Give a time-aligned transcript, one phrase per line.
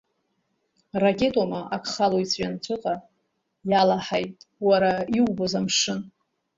[1.03, 2.95] Ракетома ак халоит ҵәҩанҵәыҟа,
[3.69, 4.35] иалаҳаит
[4.67, 5.99] уара иубоз амшын.